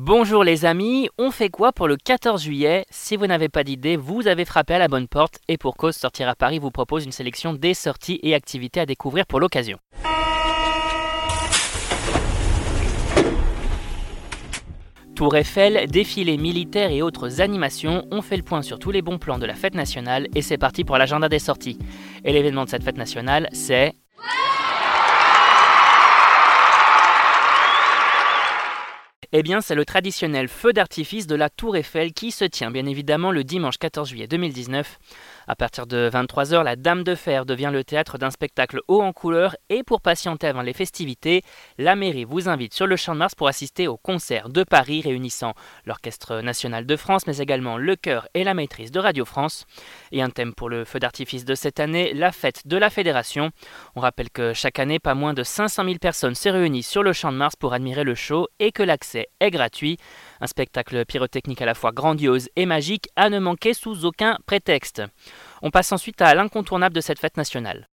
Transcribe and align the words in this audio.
Bonjour 0.00 0.44
les 0.44 0.64
amis, 0.64 1.08
on 1.18 1.32
fait 1.32 1.48
quoi 1.48 1.72
pour 1.72 1.88
le 1.88 1.96
14 1.96 2.40
juillet? 2.40 2.84
Si 2.88 3.16
vous 3.16 3.26
n'avez 3.26 3.48
pas 3.48 3.64
d'idée, 3.64 3.96
vous 3.96 4.28
avez 4.28 4.44
frappé 4.44 4.74
à 4.74 4.78
la 4.78 4.86
bonne 4.86 5.08
porte 5.08 5.40
et 5.48 5.58
pour 5.58 5.76
cause 5.76 5.96
Sortir 5.96 6.28
à 6.28 6.36
Paris 6.36 6.60
vous 6.60 6.70
propose 6.70 7.04
une 7.04 7.10
sélection 7.10 7.52
des 7.52 7.74
sorties 7.74 8.20
et 8.22 8.32
activités 8.32 8.78
à 8.78 8.86
découvrir 8.86 9.26
pour 9.26 9.40
l'occasion. 9.40 9.76
Tour 15.16 15.34
Eiffel, 15.34 15.88
défilés 15.88 16.36
militaires 16.36 16.92
et 16.92 17.02
autres 17.02 17.40
animations, 17.40 18.06
on 18.12 18.22
fait 18.22 18.36
le 18.36 18.44
point 18.44 18.62
sur 18.62 18.78
tous 18.78 18.92
les 18.92 19.02
bons 19.02 19.18
plans 19.18 19.40
de 19.40 19.46
la 19.46 19.56
fête 19.56 19.74
nationale 19.74 20.28
et 20.36 20.42
c'est 20.42 20.58
parti 20.58 20.84
pour 20.84 20.96
l'agenda 20.96 21.28
des 21.28 21.40
sorties. 21.40 21.76
Et 22.24 22.32
l'événement 22.32 22.66
de 22.66 22.70
cette 22.70 22.84
fête 22.84 22.98
nationale, 22.98 23.48
c'est 23.52 23.94
Eh 29.30 29.42
bien, 29.42 29.60
c'est 29.60 29.74
le 29.74 29.84
traditionnel 29.84 30.48
feu 30.48 30.72
d'artifice 30.72 31.26
de 31.26 31.34
la 31.34 31.50
Tour 31.50 31.76
Eiffel 31.76 32.14
qui 32.14 32.30
se 32.30 32.46
tient 32.46 32.70
bien 32.70 32.86
évidemment 32.86 33.30
le 33.30 33.44
dimanche 33.44 33.76
14 33.76 34.08
juillet 34.08 34.26
2019. 34.26 34.98
À 35.50 35.56
partir 35.56 35.86
de 35.86 36.10
23h, 36.12 36.62
la 36.62 36.76
Dame 36.76 37.04
de 37.04 37.14
Fer 37.14 37.46
devient 37.46 37.70
le 37.72 37.82
théâtre 37.82 38.18
d'un 38.18 38.30
spectacle 38.30 38.82
haut 38.86 39.00
en 39.00 39.14
couleur 39.14 39.56
et 39.70 39.82
pour 39.82 40.02
patienter 40.02 40.46
avant 40.46 40.60
les 40.60 40.74
festivités, 40.74 41.42
la 41.78 41.96
mairie 41.96 42.24
vous 42.24 42.50
invite 42.50 42.74
sur 42.74 42.86
le 42.86 42.96
Champ 42.96 43.14
de 43.14 43.20
Mars 43.20 43.34
pour 43.34 43.48
assister 43.48 43.88
au 43.88 43.96
concert 43.96 44.50
de 44.50 44.62
Paris 44.62 45.00
réunissant 45.00 45.54
l'Orchestre 45.86 46.42
national 46.42 46.84
de 46.84 46.96
France 46.96 47.26
mais 47.26 47.38
également 47.38 47.78
le 47.78 47.96
chœur 47.96 48.28
et 48.34 48.44
la 48.44 48.52
maîtrise 48.52 48.90
de 48.90 49.00
Radio 49.00 49.24
France. 49.24 49.64
Et 50.12 50.20
un 50.20 50.28
thème 50.28 50.52
pour 50.52 50.68
le 50.68 50.84
feu 50.84 50.98
d'artifice 50.98 51.46
de 51.46 51.54
cette 51.54 51.80
année, 51.80 52.12
la 52.12 52.30
fête 52.30 52.66
de 52.66 52.76
la 52.76 52.90
Fédération. 52.90 53.50
On 53.96 54.00
rappelle 54.00 54.28
que 54.28 54.52
chaque 54.52 54.78
année, 54.78 54.98
pas 54.98 55.14
moins 55.14 55.32
de 55.32 55.42
500 55.42 55.84
000 55.84 55.96
personnes 55.96 56.34
se 56.34 56.50
réunissent 56.50 56.90
sur 56.90 57.02
le 57.02 57.14
Champ 57.14 57.32
de 57.32 57.38
Mars 57.38 57.56
pour 57.56 57.72
admirer 57.72 58.04
le 58.04 58.14
show 58.14 58.48
et 58.58 58.70
que 58.70 58.82
l'accès 58.82 59.28
est 59.40 59.50
gratuit. 59.50 59.96
Un 60.42 60.46
spectacle 60.46 61.06
pyrotechnique 61.06 61.62
à 61.62 61.66
la 61.66 61.74
fois 61.74 61.92
grandiose 61.92 62.50
et 62.54 62.66
magique 62.66 63.08
à 63.16 63.30
ne 63.30 63.38
manquer 63.38 63.72
sous 63.72 64.04
aucun 64.04 64.36
prétexte. 64.44 65.02
On 65.62 65.70
passe 65.70 65.92
ensuite 65.92 66.20
à 66.20 66.34
l'incontournable 66.34 66.94
de 66.94 67.00
cette 67.00 67.18
fête 67.18 67.36
nationale. 67.36 67.88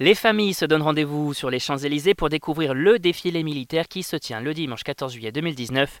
Les 0.00 0.14
familles 0.14 0.54
se 0.54 0.64
donnent 0.64 0.82
rendez-vous 0.82 1.34
sur 1.34 1.50
les 1.50 1.58
Champs-Élysées 1.58 2.14
pour 2.14 2.28
découvrir 2.28 2.72
le 2.72 3.00
défilé 3.00 3.42
militaire 3.42 3.88
qui 3.88 4.04
se 4.04 4.14
tient 4.14 4.40
le 4.40 4.54
dimanche 4.54 4.84
14 4.84 5.12
juillet 5.12 5.32
2019. 5.32 5.98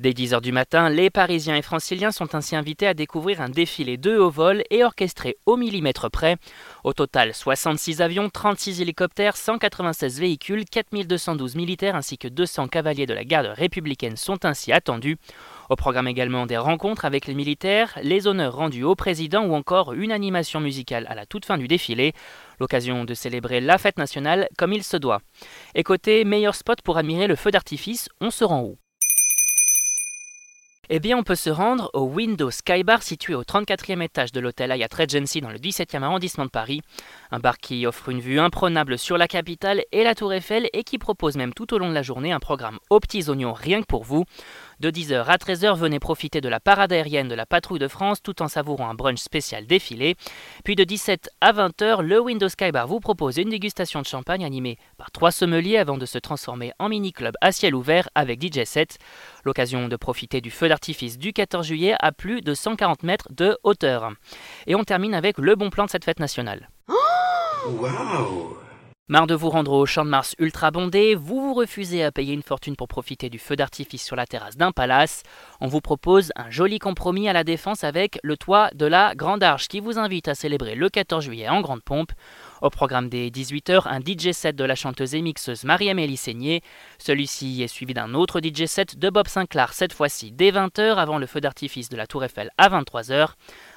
Dès 0.00 0.10
10h 0.10 0.40
du 0.40 0.50
matin, 0.50 0.90
les 0.90 1.10
Parisiens 1.10 1.54
et 1.54 1.62
Franciliens 1.62 2.10
sont 2.10 2.34
ainsi 2.34 2.56
invités 2.56 2.88
à 2.88 2.94
découvrir 2.94 3.40
un 3.40 3.48
défilé 3.48 3.98
de 3.98 4.16
haut 4.18 4.30
vol 4.30 4.64
et 4.70 4.82
orchestré 4.82 5.36
au 5.46 5.56
millimètre 5.56 6.10
près. 6.10 6.38
Au 6.82 6.92
total, 6.92 7.34
66 7.34 8.02
avions, 8.02 8.30
36 8.30 8.80
hélicoptères, 8.80 9.36
196 9.36 10.18
véhicules, 10.18 10.64
4212 10.64 11.54
militaires 11.54 11.94
ainsi 11.94 12.18
que 12.18 12.26
200 12.26 12.66
cavaliers 12.66 13.06
de 13.06 13.14
la 13.14 13.22
garde 13.22 13.46
républicaine 13.46 14.16
sont 14.16 14.44
ainsi 14.44 14.72
attendus. 14.72 15.18
Au 15.68 15.76
programme 15.76 16.08
également 16.08 16.46
des 16.46 16.56
rencontres 16.56 17.04
avec 17.04 17.26
les 17.26 17.34
militaires, 17.34 17.98
les 18.02 18.26
honneurs 18.26 18.56
rendus 18.56 18.84
au 18.84 18.94
président 18.94 19.44
ou 19.44 19.54
encore 19.54 19.92
une 19.92 20.12
animation 20.12 20.60
musicale 20.60 21.06
à 21.08 21.14
la 21.14 21.26
toute 21.26 21.44
fin 21.44 21.58
du 21.58 21.68
défilé. 21.68 22.12
L'occasion 22.60 23.04
de 23.04 23.14
célébrer 23.14 23.60
la 23.60 23.78
fête 23.78 23.98
nationale 23.98 24.48
comme 24.56 24.72
il 24.72 24.84
se 24.84 24.96
doit. 24.96 25.20
Et 25.74 25.82
côté 25.82 26.24
meilleur 26.24 26.54
spot 26.54 26.82
pour 26.82 26.98
admirer 26.98 27.26
le 27.26 27.36
feu 27.36 27.50
d'artifice, 27.50 28.08
on 28.20 28.30
se 28.30 28.44
rend 28.44 28.62
où? 28.62 28.76
Eh 30.88 31.00
bien, 31.00 31.18
on 31.18 31.24
peut 31.24 31.34
se 31.34 31.50
rendre 31.50 31.90
au 31.94 32.02
Windows 32.02 32.52
Sky 32.52 32.84
Bar 32.84 33.02
situé 33.02 33.34
au 33.34 33.42
34e 33.42 34.02
étage 34.02 34.30
de 34.30 34.38
l'hôtel 34.38 34.70
Hyatt 34.70 34.94
Regency 34.94 35.40
dans 35.40 35.50
le 35.50 35.58
17e 35.58 36.02
arrondissement 36.02 36.44
de 36.44 36.50
Paris. 36.50 36.80
Un 37.32 37.40
bar 37.40 37.58
qui 37.58 37.86
offre 37.86 38.08
une 38.08 38.20
vue 38.20 38.38
imprenable 38.38 38.96
sur 38.96 39.18
la 39.18 39.26
capitale 39.26 39.82
et 39.90 40.04
la 40.04 40.14
Tour 40.14 40.32
Eiffel 40.32 40.68
et 40.72 40.84
qui 40.84 40.98
propose 40.98 41.36
même 41.36 41.52
tout 41.54 41.74
au 41.74 41.78
long 41.78 41.88
de 41.88 41.94
la 41.94 42.02
journée 42.02 42.30
un 42.30 42.38
programme 42.38 42.78
aux 42.88 43.00
petits 43.00 43.28
oignons 43.28 43.52
rien 43.52 43.80
que 43.80 43.86
pour 43.86 44.04
vous. 44.04 44.26
De 44.78 44.90
10h 44.90 45.24
à 45.24 45.36
13h, 45.36 45.74
venez 45.74 45.98
profiter 45.98 46.42
de 46.42 46.50
la 46.50 46.60
parade 46.60 46.92
aérienne 46.92 47.28
de 47.28 47.34
la 47.34 47.46
Patrouille 47.46 47.78
de 47.78 47.88
France 47.88 48.22
tout 48.22 48.42
en 48.42 48.48
savourant 48.48 48.90
un 48.90 48.94
brunch 48.94 49.20
spécial 49.20 49.66
défilé. 49.66 50.16
Puis 50.64 50.76
de 50.76 50.84
17 50.84 51.30
à 51.40 51.54
20h, 51.54 52.02
le 52.02 52.20
Windows 52.20 52.50
Sky 52.50 52.72
Bar 52.72 52.86
vous 52.86 53.00
propose 53.00 53.38
une 53.38 53.48
dégustation 53.48 54.02
de 54.02 54.06
champagne 54.06 54.44
animée 54.44 54.76
par 54.98 55.10
trois 55.10 55.30
sommeliers 55.30 55.78
avant 55.78 55.96
de 55.96 56.04
se 56.04 56.18
transformer 56.18 56.72
en 56.78 56.90
mini-club 56.90 57.34
à 57.40 57.52
ciel 57.52 57.74
ouvert 57.74 58.10
avec 58.14 58.42
DJ 58.42 58.64
set. 58.64 58.98
L'occasion 59.44 59.88
de 59.88 59.96
profiter 59.96 60.42
du 60.42 60.50
feu 60.50 60.68
d'artifice 60.68 61.16
du 61.16 61.32
14 61.32 61.66
juillet 61.66 61.94
à 61.98 62.12
plus 62.12 62.42
de 62.42 62.52
140 62.52 63.02
mètres 63.02 63.28
de 63.30 63.56
hauteur. 63.62 64.12
Et 64.66 64.74
on 64.74 64.84
termine 64.84 65.14
avec 65.14 65.38
le 65.38 65.56
bon 65.56 65.70
plan 65.70 65.86
de 65.86 65.90
cette 65.90 66.04
fête 66.04 66.20
nationale. 66.20 66.68
Oh 66.88 68.65
Marre 69.08 69.28
de 69.28 69.36
vous 69.36 69.50
rendre 69.50 69.70
au 69.70 69.86
champ 69.86 70.04
de 70.04 70.10
Mars 70.10 70.34
ultra 70.40 70.72
bondé, 70.72 71.14
vous 71.14 71.40
vous 71.40 71.54
refusez 71.54 72.02
à 72.02 72.10
payer 72.10 72.34
une 72.34 72.42
fortune 72.42 72.74
pour 72.74 72.88
profiter 72.88 73.30
du 73.30 73.38
feu 73.38 73.54
d'artifice 73.54 74.04
sur 74.04 74.16
la 74.16 74.26
terrasse 74.26 74.56
d'un 74.56 74.72
palace. 74.72 75.22
On 75.60 75.68
vous 75.68 75.80
propose 75.80 76.32
un 76.34 76.50
joli 76.50 76.80
compromis 76.80 77.28
à 77.28 77.32
la 77.32 77.44
défense 77.44 77.84
avec 77.84 78.18
le 78.24 78.36
toit 78.36 78.68
de 78.74 78.84
la 78.84 79.14
Grande 79.14 79.44
Arche 79.44 79.68
qui 79.68 79.78
vous 79.78 79.96
invite 79.96 80.26
à 80.26 80.34
célébrer 80.34 80.74
le 80.74 80.88
14 80.88 81.22
juillet 81.22 81.48
en 81.48 81.60
grande 81.60 81.84
pompe. 81.84 82.10
Au 82.62 82.70
programme 82.70 83.10
des 83.10 83.30
18h, 83.30 83.82
un 83.86 84.00
DJ 84.00 84.32
set 84.32 84.56
de 84.56 84.64
la 84.64 84.74
chanteuse 84.74 85.14
et 85.14 85.20
mixeuse 85.20 85.64
Marie-Amélie 85.64 86.16
Seigné. 86.16 86.62
Celui-ci 86.98 87.62
est 87.62 87.68
suivi 87.68 87.92
d'un 87.92 88.14
autre 88.14 88.40
DJ 88.40 88.64
set 88.64 88.98
de 88.98 89.10
Bob 89.10 89.28
Sinclair, 89.28 89.74
cette 89.74 89.92
fois-ci 89.92 90.32
dès 90.32 90.50
20h 90.50 90.96
avant 90.96 91.18
le 91.18 91.26
feu 91.26 91.42
d'artifice 91.42 91.90
de 91.90 91.96
la 91.98 92.06
Tour 92.06 92.24
Eiffel 92.24 92.50
à 92.56 92.70
23h. 92.70 93.28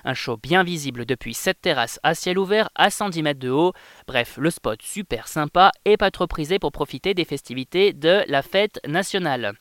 Un 0.06 0.14
show 0.14 0.38
bien 0.38 0.64
visible 0.64 1.06
depuis 1.06 1.34
cette 1.34 1.60
terrasse 1.62 2.00
à 2.04 2.16
ciel 2.16 2.40
ouvert 2.40 2.70
à 2.76 2.90
110 2.90 3.22
mètres 3.22 3.40
de 3.40 3.50
haut. 3.50 3.74
Bref, 4.08 4.38
le 4.38 4.50
spot 4.50 4.82
super 4.82 5.28
sympa 5.28 5.72
et 5.84 5.98
pas 5.98 6.10
trop 6.10 6.28
prisé 6.28 6.58
pour 6.58 6.72
profiter 6.72 7.14
des 7.14 7.26
festivités 7.26 7.92
de 7.92 8.24
la 8.30 8.42
fête 8.42 8.80
nationale. 8.88 9.54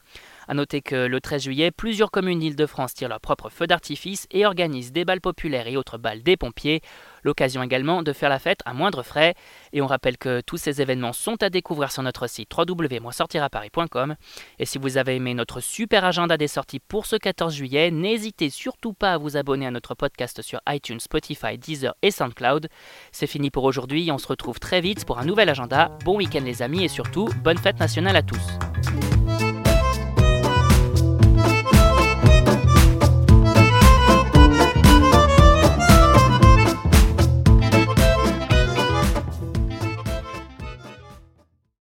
A 0.49 0.55
noter 0.55 0.81
que 0.81 1.07
le 1.07 1.21
13 1.21 1.43
juillet, 1.43 1.71
plusieurs 1.71 2.11
communes 2.11 2.39
d'Île-de-France 2.39 2.95
tirent 2.95 3.11
leur 3.11 3.21
propre 3.21 3.51
feu 3.51 3.67
d'artifice 3.67 4.27
et 4.31 4.47
organisent 4.47 4.93
des 4.93 5.05
balles 5.05 5.21
populaires 5.21 5.67
et 5.67 5.77
autres 5.77 5.99
balles 5.99 6.23
des 6.23 6.39
pompiers. 6.39 6.81
L'occasion 7.23 7.63
également 7.63 8.03
de 8.03 8.15
faire 8.15 8.31
la 8.31 8.39
fête 8.39 8.61
à 8.65 8.73
moindre 8.73 9.03
frais. 9.03 9.35
Et 9.75 9.83
on 9.83 9.87
rappelle 9.87 10.17
que 10.17 10.41
tous 10.41 10.57
ces 10.57 10.81
événements 10.81 11.13
sont 11.13 11.43
à 11.43 11.51
découvrir 11.51 11.93
sur 11.93 12.03
notre 12.03 12.27
site 12.27 12.51
www.sortiraparis.com. 12.57 14.17
Et 14.59 14.65
si 14.65 14.79
vous 14.79 14.97
avez 14.97 15.17
aimé 15.17 15.35
notre 15.35 15.61
super 15.61 16.05
agenda 16.05 16.39
des 16.39 16.49
sorties 16.49 16.81
pour 16.81 17.05
ce 17.05 17.17
14 17.17 17.55
juillet, 17.55 17.91
n'hésitez 17.91 18.49
surtout 18.49 18.95
pas 18.95 19.13
à 19.13 19.19
vous 19.19 19.37
abonner 19.37 19.67
à 19.67 19.71
notre 19.71 19.95
podcast 19.95 20.41
sur 20.41 20.61
iTunes, 20.67 21.01
Spotify, 21.01 21.59
Deezer 21.59 21.95
et 22.01 22.11
SoundCloud. 22.11 22.69
C'est 23.13 23.27
fini 23.27 23.51
pour 23.51 23.65
aujourd'hui, 23.65 24.11
on 24.11 24.19
se 24.19 24.27
retrouve 24.27 24.59
très 24.59 24.81
vite 24.81 25.05
pour 25.05 25.19
un 25.19 25.27
nouvel 25.27 25.51
agenda. 25.51 25.91
Bon 26.07 26.17
week-end 26.17 26.43
les 26.43 26.63
amis 26.63 26.85
et 26.85 26.89
surtout, 26.89 27.29
bonne 27.45 27.59
fête 27.59 27.79
nationale 27.79 28.17
à 28.17 28.23
tous. 28.23 28.41